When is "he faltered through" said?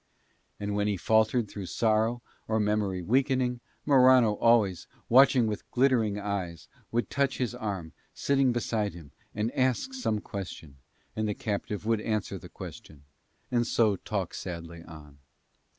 0.87-1.67